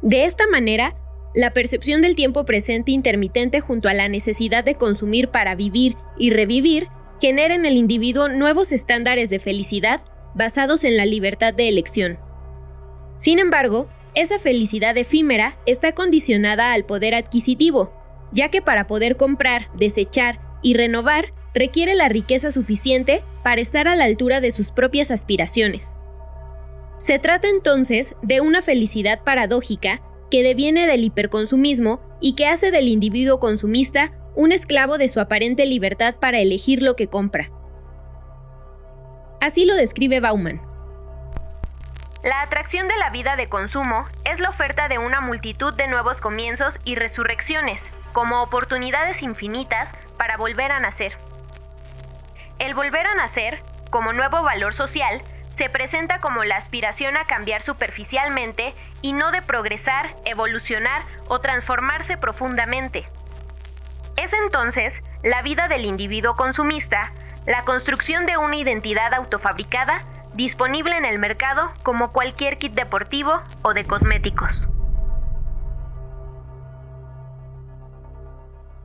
De 0.00 0.24
esta 0.24 0.46
manera, 0.46 0.96
la 1.34 1.52
percepción 1.52 2.00
del 2.00 2.14
tiempo 2.14 2.44
presente 2.44 2.92
intermitente 2.92 3.60
junto 3.60 3.88
a 3.88 3.94
la 3.94 4.08
necesidad 4.08 4.64
de 4.64 4.76
consumir 4.76 5.28
para 5.28 5.54
vivir 5.54 5.96
y 6.16 6.30
revivir 6.30 6.88
genera 7.20 7.54
en 7.54 7.66
el 7.66 7.76
individuo 7.76 8.28
nuevos 8.28 8.70
estándares 8.72 9.30
de 9.30 9.40
felicidad 9.40 10.02
basados 10.34 10.84
en 10.84 10.96
la 10.96 11.06
libertad 11.06 11.52
de 11.54 11.68
elección. 11.68 12.18
Sin 13.16 13.38
embargo, 13.38 13.88
esa 14.14 14.38
felicidad 14.38 14.96
efímera 14.96 15.58
está 15.66 15.92
condicionada 15.92 16.72
al 16.72 16.84
poder 16.84 17.14
adquisitivo, 17.14 17.92
ya 18.32 18.48
que 18.48 18.62
para 18.62 18.86
poder 18.86 19.16
comprar, 19.16 19.68
desechar 19.76 20.40
y 20.62 20.74
renovar 20.74 21.32
requiere 21.54 21.94
la 21.94 22.08
riqueza 22.08 22.50
suficiente 22.50 23.22
para 23.42 23.60
estar 23.60 23.88
a 23.88 23.96
la 23.96 24.04
altura 24.04 24.40
de 24.40 24.52
sus 24.52 24.70
propias 24.70 25.10
aspiraciones. 25.10 25.92
Se 26.98 27.18
trata 27.18 27.48
entonces 27.48 28.14
de 28.22 28.40
una 28.40 28.62
felicidad 28.62 29.22
paradójica 29.24 30.00
que 30.30 30.42
deviene 30.42 30.86
del 30.86 31.04
hiperconsumismo 31.04 32.00
y 32.20 32.34
que 32.34 32.46
hace 32.46 32.70
del 32.70 32.88
individuo 32.88 33.38
consumista 33.38 34.12
un 34.34 34.52
esclavo 34.52 34.98
de 34.98 35.08
su 35.08 35.20
aparente 35.20 35.66
libertad 35.66 36.16
para 36.20 36.40
elegir 36.40 36.82
lo 36.82 36.96
que 36.96 37.06
compra. 37.06 37.50
Así 39.40 39.64
lo 39.64 39.74
describe 39.74 40.20
Bauman. 40.20 40.73
La 42.24 42.40
atracción 42.40 42.88
de 42.88 42.96
la 42.96 43.10
vida 43.10 43.36
de 43.36 43.50
consumo 43.50 44.08
es 44.24 44.40
la 44.40 44.48
oferta 44.48 44.88
de 44.88 44.96
una 44.96 45.20
multitud 45.20 45.74
de 45.74 45.88
nuevos 45.88 46.22
comienzos 46.22 46.74
y 46.82 46.94
resurrecciones, 46.94 47.86
como 48.14 48.42
oportunidades 48.42 49.22
infinitas 49.22 49.90
para 50.16 50.38
volver 50.38 50.72
a 50.72 50.80
nacer. 50.80 51.18
El 52.58 52.72
volver 52.72 53.06
a 53.06 53.14
nacer, 53.14 53.58
como 53.90 54.14
nuevo 54.14 54.42
valor 54.42 54.72
social, 54.72 55.20
se 55.58 55.68
presenta 55.68 56.18
como 56.20 56.44
la 56.44 56.56
aspiración 56.56 57.18
a 57.18 57.26
cambiar 57.26 57.60
superficialmente 57.60 58.72
y 59.02 59.12
no 59.12 59.30
de 59.30 59.42
progresar, 59.42 60.16
evolucionar 60.24 61.02
o 61.28 61.40
transformarse 61.40 62.16
profundamente. 62.16 63.04
Es 64.16 64.32
entonces 64.32 64.94
la 65.22 65.42
vida 65.42 65.68
del 65.68 65.84
individuo 65.84 66.36
consumista, 66.36 67.12
la 67.44 67.64
construcción 67.64 68.24
de 68.24 68.38
una 68.38 68.56
identidad 68.56 69.12
autofabricada 69.12 70.00
disponible 70.34 70.96
en 70.96 71.04
el 71.04 71.18
mercado 71.18 71.70
como 71.82 72.12
cualquier 72.12 72.58
kit 72.58 72.74
deportivo 72.74 73.32
o 73.62 73.72
de 73.72 73.84
cosméticos. 73.84 74.50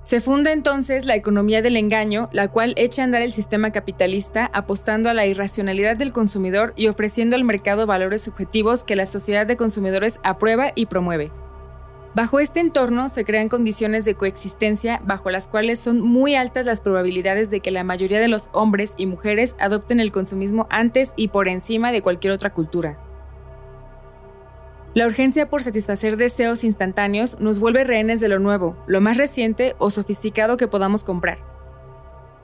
Se 0.02 0.22
funda 0.22 0.52
entonces 0.52 1.06
la 1.06 1.16
economía 1.16 1.62
del 1.62 1.78
engaño, 1.78 2.30
la 2.32 2.48
cual 2.48 2.74
echa 2.78 3.04
a 3.04 3.06
andar 3.06 3.22
el 3.22 3.32
sistema 3.32 3.72
capitalista 3.72 4.50
apostando 4.54 5.10
a 5.10 5.14
la 5.14 5.28
irracionalidad 5.28 5.98
del 5.98 6.14
consumidor 6.14 6.74
y 6.76 6.88
ofreciendo 6.88 7.36
al 7.36 7.44
mercado 7.44 7.86
valores 7.86 8.24
subjetivos 8.24 8.84
que 8.84 8.96
la 8.96 9.06
sociedad 9.06 9.46
de 9.46 9.58
consumidores 9.58 10.20
aprueba 10.24 10.72
y 10.74 10.88
promueve. 10.88 11.32
Bajo 12.16 12.40
este 12.40 12.60
entorno 12.60 13.08
se 13.08 13.24
crean 13.24 13.50
condiciones 13.50 14.04
de 14.04 14.16
coexistencia 14.16 15.00
bajo 15.06 15.30
las 15.30 15.48
cuales 15.48 15.80
son 15.80 16.02
muy 16.02 16.36
altas 16.36 16.66
las 16.66 16.82
probabilidades 16.82 17.52
de 17.52 17.60
que 17.60 17.70
la 17.70 17.84
mayoría 17.84 18.20
de 18.20 18.28
los 18.28 18.50
hombres 18.52 18.96
y 18.98 19.06
mujeres 19.06 19.56
adopten 19.60 20.00
el 20.00 20.12
consumismo 20.12 20.68
antes 20.72 21.14
y 21.16 21.28
por 21.28 21.48
encima 21.48 21.92
de 21.92 22.02
cualquier 22.02 22.34
otra 22.34 22.52
cultura. 22.52 23.00
La 24.96 25.06
urgencia 25.06 25.48
por 25.50 25.62
satisfacer 25.62 26.18
deseos 26.18 26.64
instantáneos 26.64 27.40
nos 27.40 27.60
vuelve 27.60 27.84
rehenes 27.84 28.20
de 28.20 28.28
lo 28.28 28.40
nuevo, 28.40 28.76
lo 28.88 29.02
más 29.02 29.18
reciente 29.18 29.76
o 29.78 29.92
sofisticado 29.92 30.58
que 30.58 30.68
podamos 30.68 31.04
comprar. 31.04 31.49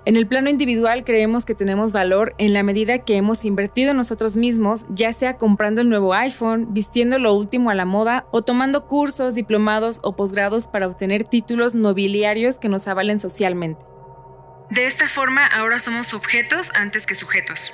En 0.06 0.18
el 0.18 0.28
plano 0.28 0.52
individual 0.52 1.04
creemos 1.04 1.46
que 1.46 1.56
tenemos 1.56 1.92
valor 1.92 2.36
en 2.38 2.54
la 2.54 2.62
medida 2.62 3.00
que 3.00 3.16
hemos 3.16 3.44
invertido 3.44 3.90
en 3.90 3.98
nosotros 3.98 4.38
mismos, 4.38 4.86
ya 4.90 5.12
sea 5.12 5.38
comprando 5.38 5.82
el 5.82 5.90
nuevo 5.90 6.14
iPhone, 6.14 6.68
vistiendo 6.76 7.18
lo 7.18 7.34
último 7.34 7.72
a 7.72 7.74
la 7.74 7.86
moda 7.86 8.28
o 8.30 8.44
tomando 8.44 8.86
cursos, 8.86 9.34
diplomados 9.34 10.00
o 10.04 10.16
posgrados 10.16 10.68
para 10.68 10.86
obtener 10.86 11.24
títulos 11.24 11.74
nobiliarios 11.74 12.60
que 12.60 12.70
nos 12.70 12.88
avalen 12.88 13.18
socialmente. 13.18 13.84
De 14.70 14.86
esta 14.86 15.10
forma 15.10 15.44
ahora 15.48 15.80
somos 15.80 16.14
objetos 16.14 16.72
antes 16.76 17.08
que 17.08 17.16
sujetos. 17.16 17.74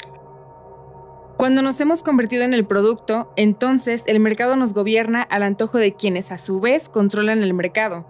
Cuando 1.36 1.62
nos 1.62 1.82
hemos 1.82 2.02
convertido 2.02 2.44
en 2.44 2.54
el 2.54 2.66
producto, 2.66 3.34
entonces 3.36 4.04
el 4.06 4.22
mercado 4.22 4.56
nos 4.56 4.74
gobierna 4.74 5.22
al 5.22 5.44
antojo 5.44 5.80
de 5.80 5.96
quienes 5.96 6.32
a 6.32 6.38
su 6.38 6.62
vez 6.62 6.88
controlan 6.88 7.44
el 7.44 7.54
mercado. 7.54 8.06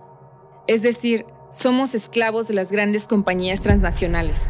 Es 0.68 0.84
decir, 0.84 1.26
somos 1.52 1.94
esclavos 1.94 2.48
de 2.48 2.54
las 2.54 2.72
grandes 2.72 3.06
compañías 3.06 3.60
transnacionales. 3.60 4.46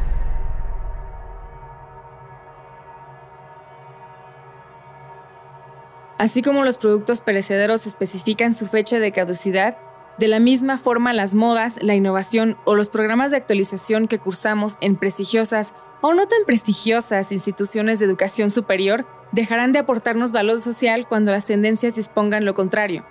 Así 6.18 6.44
como 6.44 6.64
los 6.64 6.78
productos 6.78 7.20
perecederos 7.20 7.88
especifican 7.88 8.54
su 8.54 8.68
fecha 8.68 9.00
de 9.00 9.12
caducidad, 9.12 9.78
de 10.20 10.28
la 10.28 10.40
misma 10.40 10.78
forma 10.78 11.14
las 11.14 11.34
modas, 11.34 11.82
la 11.82 11.96
innovación 11.96 12.58
o 12.64 12.76
los 12.76 12.90
programas 12.90 13.32
de 13.32 13.38
actualización 13.38 14.08
que 14.08 14.20
cursamos 14.20 14.78
en 14.82 14.98
prestigiosas 14.98 15.74
o 16.02 16.14
no 16.14 16.28
tan 16.28 16.46
prestigiosas 16.46 17.32
instituciones 17.32 17.98
de 17.98 18.06
educación 18.06 18.52
superior 18.52 19.08
dejarán 19.32 19.72
de 19.72 19.80
aportarnos 19.80 20.32
valor 20.32 20.60
social 20.60 21.08
cuando 21.08 21.32
las 21.32 21.48
tendencias 21.48 21.96
dispongan 21.96 22.46
lo 22.46 22.54
contrario, 22.54 23.04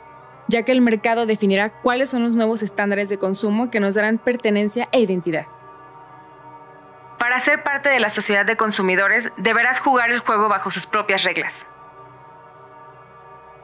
ya 0.49 0.63
que 0.65 0.73
el 0.73 0.81
mercado 0.81 1.27
definirá 1.27 1.71
cuáles 1.83 2.11
son 2.11 2.23
los 2.23 2.37
nuevos 2.37 2.63
estándares 2.63 3.09
de 3.09 3.19
consumo 3.19 3.71
que 3.71 3.81
nos 3.81 3.95
darán 3.95 4.19
pertenencia 4.19 4.89
e 4.93 5.01
identidad. 5.01 5.47
Para 7.19 7.39
ser 7.41 7.63
parte 7.63 7.89
de 7.89 8.01
la 8.01 8.11
sociedad 8.11 8.47
de 8.47 8.57
consumidores, 8.57 9.29
deberás 9.37 9.81
jugar 9.81 10.11
el 10.11 10.21
juego 10.21 10.49
bajo 10.49 10.71
sus 10.71 10.87
propias 10.87 11.23
reglas. 11.23 11.67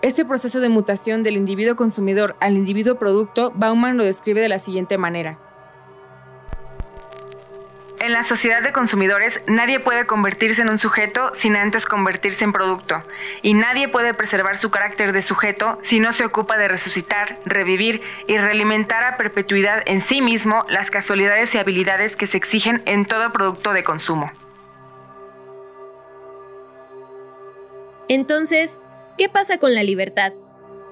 Este 0.03 0.25
proceso 0.25 0.61
de 0.61 0.69
mutación 0.69 1.23
del 1.23 1.37
individuo 1.37 1.75
consumidor 1.75 2.37
al 2.39 2.57
individuo 2.57 2.97
producto, 2.97 3.53
Bauman 3.55 3.97
lo 3.97 4.05
describe 4.05 4.41
de 4.41 4.49
la 4.49 4.59
siguiente 4.59 4.99
manera. 4.99 5.39
En 8.01 8.13
la 8.13 8.25
sociedad 8.25 8.63
de 8.63 8.73
consumidores 8.73 9.41
nadie 9.47 9.81
puede 9.81 10.07
convertirse 10.07 10.61
en 10.61 10.69
un 10.69 10.79
sujeto 10.79 11.31
sin 11.35 11.57
antes 11.57 11.87
convertirse 11.87 12.45
en 12.45 12.53
producto, 12.53 13.03
y 13.41 13.55
nadie 13.55 13.89
puede 13.89 14.13
preservar 14.13 14.59
su 14.59 14.71
carácter 14.71 15.13
de 15.13 15.23
sujeto 15.23 15.79
si 15.81 15.99
no 15.99 16.13
se 16.13 16.25
ocupa 16.25 16.59
de 16.59 16.69
resucitar, 16.69 17.39
revivir 17.47 18.03
y 18.27 18.37
realimentar 18.37 19.07
a 19.07 19.17
perpetuidad 19.17 19.83
en 19.87 20.01
sí 20.01 20.21
mismo 20.21 20.59
las 20.69 20.91
casualidades 20.91 21.55
y 21.55 21.59
habilidades 21.59 22.17
que 22.17 22.27
se 22.27 22.37
exigen 22.37 22.83
en 22.85 23.07
todo 23.07 23.33
producto 23.33 23.73
de 23.73 23.83
consumo. 23.83 24.31
Entonces, 28.09 28.79
¿qué 29.17 29.29
pasa 29.29 29.59
con 29.59 29.75
la 29.75 29.83
libertad? 29.83 30.33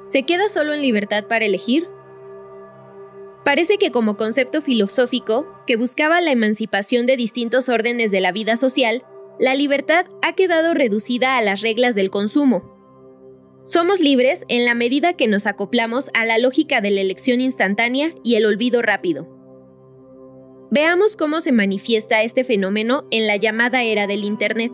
¿Se 0.02 0.24
queda 0.24 0.48
solo 0.48 0.72
en 0.72 0.82
libertad 0.82 1.24
para 1.24 1.44
elegir? 1.44 1.86
Parece 3.44 3.76
que 3.76 3.90
como 3.90 4.16
concepto 4.16 4.62
filosófico, 4.62 5.46
que 5.66 5.76
buscaba 5.76 6.20
la 6.20 6.30
emancipación 6.30 7.06
de 7.06 7.16
distintos 7.16 7.68
órdenes 7.68 8.10
de 8.10 8.20
la 8.20 8.32
vida 8.32 8.56
social, 8.56 9.04
la 9.38 9.54
libertad 9.54 10.06
ha 10.22 10.32
quedado 10.34 10.72
reducida 10.72 11.36
a 11.36 11.42
las 11.42 11.60
reglas 11.60 11.94
del 11.94 12.10
consumo. 12.10 12.72
Somos 13.62 14.00
libres 14.00 14.44
en 14.48 14.64
la 14.64 14.74
medida 14.74 15.14
que 15.14 15.28
nos 15.28 15.46
acoplamos 15.46 16.10
a 16.14 16.24
la 16.24 16.38
lógica 16.38 16.80
de 16.80 16.90
la 16.90 17.00
elección 17.00 17.40
instantánea 17.40 18.14
y 18.22 18.36
el 18.36 18.46
olvido 18.46 18.82
rápido. 18.82 19.28
Veamos 20.70 21.14
cómo 21.16 21.40
se 21.40 21.52
manifiesta 21.52 22.22
este 22.22 22.44
fenómeno 22.44 23.06
en 23.10 23.26
la 23.26 23.36
llamada 23.36 23.82
era 23.82 24.06
del 24.06 24.24
Internet. 24.24 24.72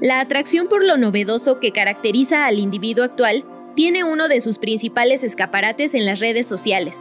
La 0.00 0.20
atracción 0.20 0.68
por 0.68 0.84
lo 0.84 0.96
novedoso 0.96 1.60
que 1.60 1.72
caracteriza 1.72 2.46
al 2.46 2.58
individuo 2.58 3.04
actual 3.04 3.44
tiene 3.74 4.04
uno 4.04 4.28
de 4.28 4.40
sus 4.40 4.58
principales 4.58 5.22
escaparates 5.22 5.94
en 5.94 6.06
las 6.06 6.20
redes 6.20 6.46
sociales. 6.46 6.98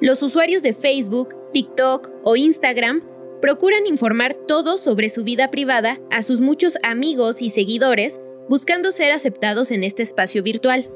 Los 0.00 0.22
usuarios 0.22 0.62
de 0.62 0.74
Facebook, 0.74 1.34
TikTok 1.52 2.10
o 2.22 2.36
Instagram 2.36 3.02
procuran 3.40 3.86
informar 3.86 4.34
todo 4.34 4.78
sobre 4.78 5.10
su 5.10 5.24
vida 5.24 5.50
privada 5.50 6.00
a 6.10 6.22
sus 6.22 6.40
muchos 6.40 6.78
amigos 6.82 7.42
y 7.42 7.50
seguidores 7.50 8.20
buscando 8.48 8.92
ser 8.92 9.12
aceptados 9.12 9.70
en 9.70 9.84
este 9.84 10.02
espacio 10.02 10.42
virtual. 10.42 10.88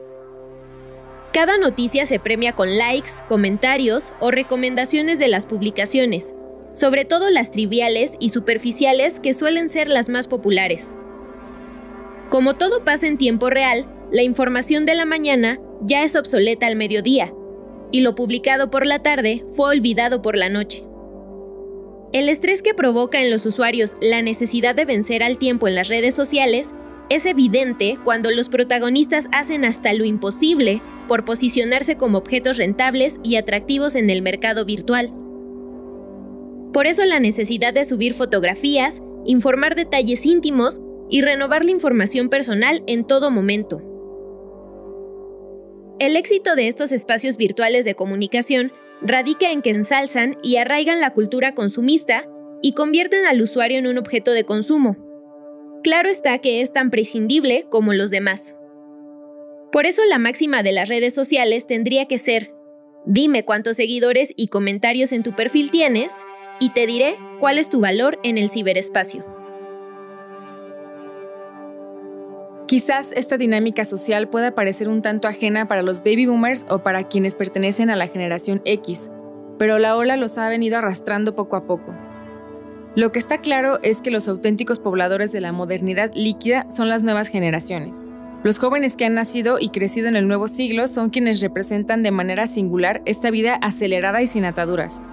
Cada 1.32 1.56
noticia 1.56 2.06
se 2.06 2.18
premia 2.18 2.52
con 2.52 2.76
likes, 2.76 3.12
comentarios 3.28 4.12
o 4.20 4.30
recomendaciones 4.30 5.18
de 5.18 5.28
las 5.28 5.46
publicaciones, 5.46 6.34
sobre 6.74 7.04
todo 7.04 7.30
las 7.30 7.50
triviales 7.50 8.12
y 8.18 8.30
superficiales 8.30 9.20
que 9.20 9.34
suelen 9.34 9.68
ser 9.68 9.88
las 9.88 10.08
más 10.08 10.26
populares. 10.26 10.94
Como 12.28 12.54
todo 12.54 12.84
pasa 12.84 13.06
en 13.06 13.18
tiempo 13.18 13.50
real, 13.50 13.86
la 14.12 14.22
información 14.22 14.84
de 14.84 14.94
la 14.94 15.06
mañana 15.06 15.58
ya 15.80 16.04
es 16.04 16.14
obsoleta 16.14 16.66
al 16.66 16.76
mediodía, 16.76 17.32
y 17.90 18.02
lo 18.02 18.14
publicado 18.14 18.70
por 18.70 18.86
la 18.86 18.98
tarde 18.98 19.44
fue 19.54 19.70
olvidado 19.70 20.20
por 20.20 20.36
la 20.36 20.50
noche. 20.50 20.84
El 22.12 22.28
estrés 22.28 22.60
que 22.60 22.74
provoca 22.74 23.22
en 23.22 23.30
los 23.30 23.46
usuarios 23.46 23.96
la 24.02 24.20
necesidad 24.20 24.74
de 24.74 24.84
vencer 24.84 25.22
al 25.22 25.38
tiempo 25.38 25.66
en 25.66 25.74
las 25.74 25.88
redes 25.88 26.14
sociales 26.14 26.70
es 27.08 27.24
evidente 27.24 27.98
cuando 28.04 28.30
los 28.30 28.50
protagonistas 28.50 29.24
hacen 29.32 29.64
hasta 29.64 29.94
lo 29.94 30.04
imposible 30.04 30.82
por 31.08 31.24
posicionarse 31.24 31.96
como 31.96 32.18
objetos 32.18 32.58
rentables 32.58 33.18
y 33.22 33.36
atractivos 33.36 33.94
en 33.94 34.10
el 34.10 34.20
mercado 34.20 34.66
virtual. 34.66 35.10
Por 36.74 36.86
eso 36.86 37.04
la 37.06 37.18
necesidad 37.18 37.72
de 37.72 37.84
subir 37.84 38.12
fotografías, 38.12 39.02
informar 39.24 39.74
detalles 39.74 40.26
íntimos 40.26 40.82
y 41.08 41.22
renovar 41.22 41.64
la 41.64 41.70
información 41.70 42.28
personal 42.28 42.82
en 42.86 43.06
todo 43.06 43.30
momento. 43.30 43.91
El 46.02 46.16
éxito 46.16 46.56
de 46.56 46.66
estos 46.66 46.90
espacios 46.90 47.36
virtuales 47.36 47.84
de 47.84 47.94
comunicación 47.94 48.72
radica 49.02 49.52
en 49.52 49.62
que 49.62 49.70
ensalzan 49.70 50.36
y 50.42 50.56
arraigan 50.56 51.00
la 51.00 51.12
cultura 51.12 51.54
consumista 51.54 52.24
y 52.60 52.72
convierten 52.72 53.24
al 53.24 53.40
usuario 53.40 53.78
en 53.78 53.86
un 53.86 53.98
objeto 53.98 54.32
de 54.32 54.42
consumo. 54.42 54.96
Claro 55.84 56.08
está 56.08 56.38
que 56.38 56.60
es 56.60 56.72
tan 56.72 56.90
prescindible 56.90 57.66
como 57.70 57.94
los 57.94 58.10
demás. 58.10 58.56
Por 59.70 59.86
eso 59.86 60.02
la 60.08 60.18
máxima 60.18 60.64
de 60.64 60.72
las 60.72 60.88
redes 60.88 61.14
sociales 61.14 61.68
tendría 61.68 62.06
que 62.06 62.18
ser, 62.18 62.52
dime 63.06 63.44
cuántos 63.44 63.76
seguidores 63.76 64.32
y 64.36 64.48
comentarios 64.48 65.12
en 65.12 65.22
tu 65.22 65.30
perfil 65.30 65.70
tienes 65.70 66.10
y 66.58 66.70
te 66.70 66.88
diré 66.88 67.14
cuál 67.38 67.58
es 67.58 67.68
tu 67.68 67.78
valor 67.78 68.18
en 68.24 68.38
el 68.38 68.50
ciberespacio. 68.50 69.41
Quizás 72.72 73.10
esta 73.14 73.36
dinámica 73.36 73.84
social 73.84 74.30
pueda 74.30 74.54
parecer 74.54 74.88
un 74.88 75.02
tanto 75.02 75.28
ajena 75.28 75.68
para 75.68 75.82
los 75.82 76.02
baby 76.02 76.24
boomers 76.24 76.64
o 76.70 76.78
para 76.78 77.06
quienes 77.06 77.34
pertenecen 77.34 77.90
a 77.90 77.96
la 77.96 78.08
generación 78.08 78.62
X, 78.64 79.10
pero 79.58 79.78
la 79.78 79.94
ola 79.94 80.16
los 80.16 80.38
ha 80.38 80.48
venido 80.48 80.78
arrastrando 80.78 81.34
poco 81.34 81.56
a 81.56 81.66
poco. 81.66 81.94
Lo 82.94 83.12
que 83.12 83.18
está 83.18 83.42
claro 83.42 83.78
es 83.82 84.00
que 84.00 84.10
los 84.10 84.26
auténticos 84.26 84.80
pobladores 84.80 85.32
de 85.32 85.42
la 85.42 85.52
modernidad 85.52 86.12
líquida 86.14 86.64
son 86.70 86.88
las 86.88 87.04
nuevas 87.04 87.28
generaciones. 87.28 88.06
Los 88.42 88.58
jóvenes 88.58 88.96
que 88.96 89.04
han 89.04 89.16
nacido 89.16 89.58
y 89.60 89.68
crecido 89.68 90.08
en 90.08 90.16
el 90.16 90.26
nuevo 90.26 90.48
siglo 90.48 90.86
son 90.86 91.10
quienes 91.10 91.42
representan 91.42 92.02
de 92.02 92.10
manera 92.10 92.46
singular 92.46 93.02
esta 93.04 93.30
vida 93.30 93.56
acelerada 93.56 94.22
y 94.22 94.26
sin 94.26 94.46
ataduras. 94.46 95.04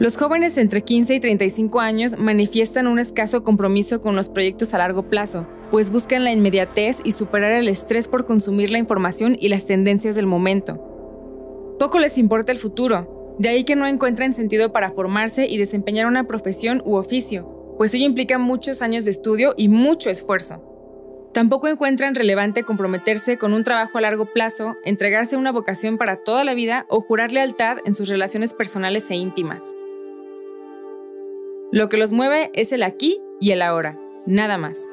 Los 0.00 0.16
jóvenes 0.16 0.58
entre 0.58 0.82
15 0.82 1.14
y 1.14 1.20
35 1.20 1.78
años 1.78 2.18
manifiestan 2.18 2.88
un 2.88 2.98
escaso 2.98 3.44
compromiso 3.44 4.00
con 4.00 4.16
los 4.16 4.28
proyectos 4.28 4.74
a 4.74 4.78
largo 4.78 5.04
plazo, 5.04 5.46
pues 5.70 5.90
buscan 5.90 6.24
la 6.24 6.32
inmediatez 6.32 7.00
y 7.04 7.12
superar 7.12 7.52
el 7.52 7.68
estrés 7.68 8.08
por 8.08 8.26
consumir 8.26 8.70
la 8.70 8.78
información 8.78 9.36
y 9.38 9.48
las 9.48 9.66
tendencias 9.66 10.14
del 10.14 10.26
momento. 10.26 11.76
Poco 11.78 11.98
les 11.98 12.18
importa 12.18 12.52
el 12.52 12.58
futuro, 12.58 13.36
de 13.38 13.50
ahí 13.50 13.64
que 13.64 13.76
no 13.76 13.86
encuentran 13.86 14.32
sentido 14.32 14.72
para 14.72 14.92
formarse 14.92 15.46
y 15.46 15.58
desempeñar 15.58 16.06
una 16.06 16.24
profesión 16.24 16.82
u 16.84 16.96
oficio, 16.96 17.74
pues 17.76 17.92
ello 17.92 18.06
implica 18.06 18.38
muchos 18.38 18.80
años 18.80 19.04
de 19.04 19.10
estudio 19.10 19.54
y 19.56 19.68
mucho 19.68 20.08
esfuerzo. 20.08 20.62
Tampoco 21.34 21.68
encuentran 21.68 22.14
relevante 22.14 22.62
comprometerse 22.62 23.36
con 23.36 23.52
un 23.52 23.62
trabajo 23.62 23.98
a 23.98 24.00
largo 24.00 24.24
plazo, 24.24 24.76
entregarse 24.86 25.36
a 25.36 25.38
una 25.38 25.52
vocación 25.52 25.98
para 25.98 26.16
toda 26.16 26.44
la 26.44 26.54
vida 26.54 26.86
o 26.88 27.02
jurar 27.02 27.30
lealtad 27.30 27.76
en 27.84 27.94
sus 27.94 28.08
relaciones 28.08 28.54
personales 28.54 29.10
e 29.10 29.16
íntimas. 29.16 29.74
Lo 31.72 31.90
que 31.90 31.98
los 31.98 32.12
mueve 32.12 32.50
es 32.54 32.72
el 32.72 32.82
aquí 32.82 33.20
y 33.38 33.50
el 33.50 33.60
ahora, 33.60 34.00
nada 34.24 34.56
más. 34.56 34.88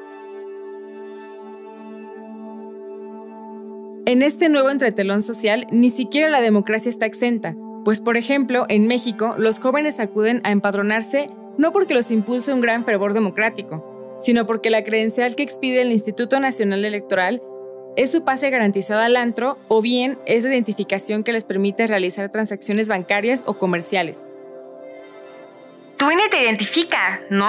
En 4.06 4.20
este 4.20 4.50
nuevo 4.50 4.68
entretelón 4.68 5.22
social, 5.22 5.66
ni 5.70 5.88
siquiera 5.88 6.28
la 6.28 6.42
democracia 6.42 6.90
está 6.90 7.06
exenta, 7.06 7.56
pues 7.86 8.00
por 8.00 8.18
ejemplo, 8.18 8.66
en 8.68 8.86
México, 8.86 9.34
los 9.38 9.60
jóvenes 9.60 9.98
acuden 9.98 10.42
a 10.44 10.50
empadronarse 10.50 11.30
no 11.56 11.72
porque 11.72 11.94
los 11.94 12.10
impulse 12.10 12.52
un 12.52 12.60
gran 12.60 12.84
fervor 12.84 13.14
democrático, 13.14 14.18
sino 14.20 14.46
porque 14.46 14.68
la 14.68 14.84
credencial 14.84 15.34
que 15.34 15.42
expide 15.42 15.80
el 15.80 15.90
Instituto 15.92 16.38
Nacional 16.38 16.84
Electoral 16.84 17.40
es 17.96 18.10
su 18.10 18.24
pase 18.24 18.50
garantizado 18.50 19.00
al 19.00 19.16
antro 19.16 19.56
o 19.68 19.80
bien 19.80 20.18
es 20.26 20.44
la 20.44 20.50
identificación 20.50 21.24
que 21.24 21.32
les 21.32 21.44
permite 21.44 21.86
realizar 21.86 22.30
transacciones 22.30 22.88
bancarias 22.88 23.44
o 23.46 23.54
comerciales. 23.54 24.20
Tu 25.96 26.10
INE 26.10 26.28
te 26.30 26.42
identifica, 26.42 27.22
¿no? 27.30 27.46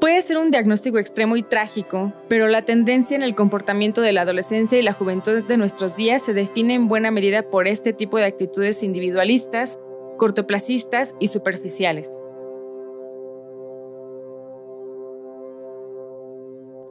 Puede 0.00 0.22
ser 0.22 0.38
un 0.38 0.52
diagnóstico 0.52 0.98
extremo 0.98 1.36
y 1.36 1.42
trágico, 1.42 2.12
pero 2.28 2.46
la 2.46 2.62
tendencia 2.62 3.16
en 3.16 3.24
el 3.24 3.34
comportamiento 3.34 4.00
de 4.00 4.12
la 4.12 4.20
adolescencia 4.22 4.78
y 4.78 4.82
la 4.82 4.92
juventud 4.92 5.42
de 5.42 5.56
nuestros 5.56 5.96
días 5.96 6.22
se 6.22 6.34
define 6.34 6.74
en 6.74 6.86
buena 6.86 7.10
medida 7.10 7.50
por 7.50 7.66
este 7.66 7.92
tipo 7.92 8.16
de 8.16 8.26
actitudes 8.26 8.84
individualistas, 8.84 9.76
cortoplacistas 10.16 11.16
y 11.18 11.26
superficiales. 11.26 12.22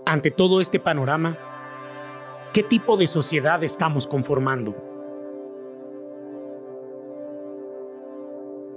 Ante 0.05 0.29
todo 0.29 0.59
este 0.59 0.79
panorama, 0.79 1.37
¿qué 2.51 2.61
tipo 2.61 2.97
de 2.97 3.07
sociedad 3.07 3.63
estamos 3.63 4.05
conformando? 4.05 4.75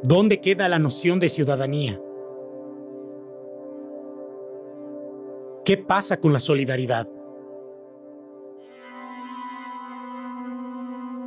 ¿Dónde 0.04 0.40
queda 0.40 0.68
la 0.68 0.78
noción 0.78 1.18
de 1.18 1.28
ciudadanía? 1.28 2.00
¿Qué 5.70 5.76
pasa 5.76 6.18
con 6.18 6.32
la 6.32 6.40
solidaridad? 6.40 7.08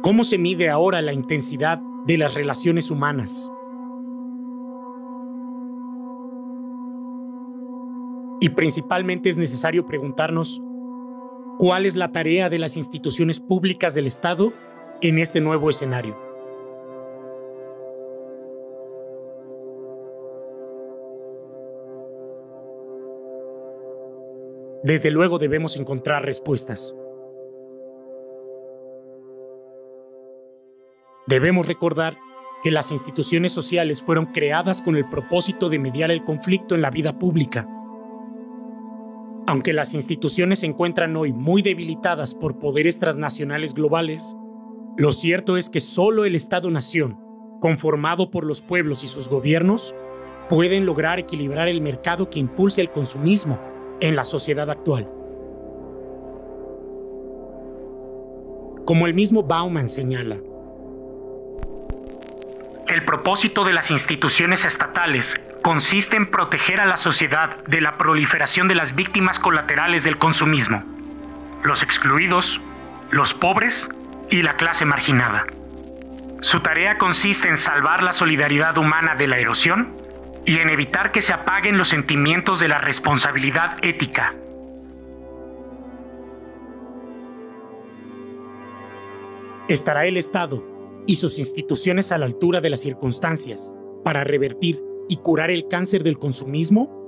¿Cómo 0.02 0.26
se 0.26 0.38
mide 0.38 0.70
ahora 0.70 1.02
la 1.02 1.14
intensidad 1.14 1.80
de 2.06 2.18
las 2.18 2.34
relaciones 2.34 2.92
humanas? 2.92 3.50
Y 8.42 8.50
principalmente 8.50 9.30
es 9.30 9.38
necesario 9.38 9.86
preguntarnos 9.86 10.62
cuál 11.58 11.86
es 11.86 11.96
la 11.96 12.12
tarea 12.12 12.50
de 12.50 12.60
las 12.60 12.76
instituciones 12.76 13.40
públicas 13.40 13.94
del 13.94 14.08
Estado 14.08 14.52
en 15.00 15.20
este 15.20 15.40
nuevo 15.40 15.70
escenario. 15.70 16.33
Desde 24.84 25.12
luego 25.12 25.40
debemos 25.40 25.78
encontrar 25.78 26.26
respuestas. 26.26 26.94
Debemos 31.26 31.70
recordar 31.70 32.18
que 32.64 32.72
las 32.72 32.92
instituciones 32.92 33.54
sociales 33.54 34.02
fueron 34.02 34.26
creadas 34.26 34.82
con 34.82 34.98
el 34.98 35.08
propósito 35.08 35.70
de 35.70 35.80
mediar 35.80 36.12
el 36.12 36.26
conflicto 36.26 36.76
en 36.76 36.82
la 36.82 36.90
vida 36.90 37.18
pública. 37.18 37.66
Aunque 39.48 39.72
las 39.72 39.94
instituciones 39.94 40.60
se 40.60 40.66
encuentran 40.66 41.16
hoy 41.16 41.32
muy 41.32 41.62
debilitadas 41.62 42.34
por 42.34 42.60
poderes 42.60 43.00
transnacionales 43.00 43.74
globales, 43.74 44.36
lo 44.98 45.14
cierto 45.14 45.56
es 45.56 45.70
que 45.70 45.80
solo 45.80 46.26
el 46.26 46.36
Estado-nación, 46.36 47.20
conformado 47.62 48.32
por 48.32 48.46
los 48.46 48.62
pueblos 48.62 49.06
y 49.06 49.08
sus 49.08 49.30
gobiernos, 49.30 49.96
pueden 50.50 50.86
lograr 50.86 51.20
equilibrar 51.20 51.70
el 51.70 51.80
mercado 51.80 52.30
que 52.30 52.40
impulse 52.40 52.82
el 52.82 52.92
consumismo 52.92 53.73
en 54.04 54.18
la 54.18 54.26
sociedad 54.26 54.70
actual. 54.70 55.08
Como 58.86 59.08
el 59.08 59.14
mismo 59.14 59.44
Bauman 59.44 59.88
señala, 59.88 60.36
el 62.90 63.06
propósito 63.06 63.64
de 63.64 63.72
las 63.72 63.92
instituciones 63.92 64.66
estatales 64.66 65.40
consiste 65.62 66.18
en 66.18 66.30
proteger 66.30 66.82
a 66.82 66.86
la 66.86 66.98
sociedad 66.98 67.64
de 67.66 67.80
la 67.80 67.98
proliferación 67.98 68.68
de 68.68 68.76
las 68.76 68.94
víctimas 68.94 69.40
colaterales 69.40 70.04
del 70.04 70.18
consumismo, 70.18 70.84
los 71.64 71.82
excluidos, 71.82 72.60
los 73.10 73.34
pobres 73.34 73.90
y 74.30 74.42
la 74.42 74.58
clase 74.58 74.84
marginada. 74.84 75.46
Su 76.42 76.60
tarea 76.60 76.98
consiste 76.98 77.48
en 77.48 77.58
salvar 77.58 78.04
la 78.04 78.12
solidaridad 78.12 78.78
humana 78.78 79.16
de 79.16 79.28
la 79.28 79.38
erosión 79.38 79.96
y 80.46 80.58
en 80.58 80.70
evitar 80.70 81.12
que 81.12 81.22
se 81.22 81.34
apaguen 81.34 81.78
los 81.78 81.90
sentimientos 81.90 82.60
de 82.60 82.68
la 82.68 82.78
responsabilidad 82.78 83.78
ética. 83.82 84.36
¿Estará 89.70 90.06
el 90.06 90.18
Estado 90.18 90.64
y 91.08 91.16
sus 91.16 91.40
instituciones 91.40 92.12
a 92.12 92.18
la 92.18 92.26
altura 92.26 92.60
de 92.60 92.70
las 92.70 92.82
circunstancias 92.82 93.74
para 94.04 94.24
revertir 94.24 94.84
y 95.08 95.18
curar 95.18 95.52
el 95.52 95.68
cáncer 95.68 96.04
del 96.04 96.20
consumismo? 96.20 97.02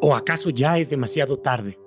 ¿O 0.00 0.14
acaso 0.14 0.50
ya 0.50 0.78
es 0.78 0.90
demasiado 0.90 1.38
tarde? 1.38 1.78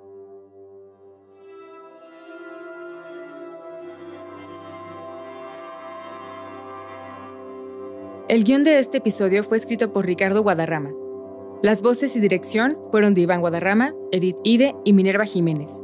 El 8.29 8.43
guion 8.43 8.63
de 8.63 8.77
este 8.77 8.99
episodio 8.99 9.43
fue 9.43 9.57
escrito 9.57 9.91
por 9.91 10.05
Ricardo 10.05 10.43
Guadarrama. 10.43 10.91
Las 11.63 11.81
voces 11.81 12.15
y 12.15 12.19
dirección 12.19 12.77
fueron 12.91 13.15
de 13.15 13.21
Iván 13.21 13.41
Guadarrama, 13.41 13.95
Edith 14.11 14.37
Ide 14.43 14.75
y 14.85 14.93
Minerva 14.93 15.23
Jiménez. 15.23 15.81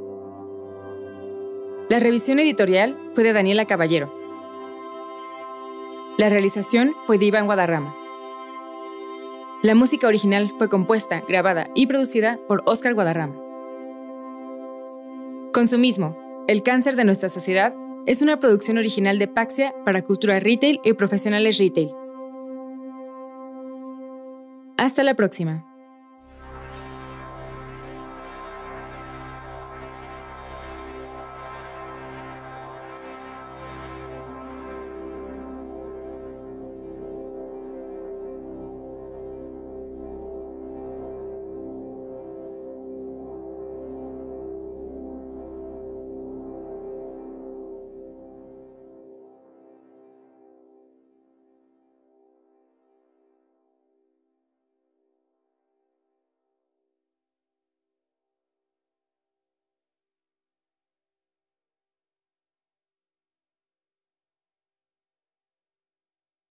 La 1.90 2.00
revisión 2.00 2.38
editorial 2.38 2.96
fue 3.16 3.24
de 3.24 3.34
Daniela 3.34 3.66
Caballero. 3.66 4.14
La 6.20 6.30
realización 6.30 6.94
fue 7.08 7.18
de 7.18 7.26
Iván 7.26 7.48
Guadarrama. 7.48 7.96
La 9.64 9.74
música 9.74 10.06
original 10.06 10.54
fue 10.60 10.70
compuesta, 10.70 11.24
grabada 11.28 11.72
y 11.74 11.88
producida 11.88 12.40
por 12.48 12.62
Óscar 12.68 12.94
Guadarrama. 12.94 13.42
Consumismo, 15.52 16.16
el 16.48 16.62
cáncer 16.62 16.96
de 16.96 17.06
nuestra 17.06 17.28
sociedad, 17.28 17.74
es 18.06 18.22
una 18.22 18.40
producción 18.40 18.78
original 18.78 19.18
de 19.18 19.28
Paxia 19.28 19.74
para 19.84 20.04
Cultura 20.04 20.40
Retail 20.40 20.80
y 20.84 20.94
Profesionales 20.94 21.58
Retail. 21.58 22.05
Hasta 24.78 25.04
la 25.04 25.14
próxima. 25.14 25.75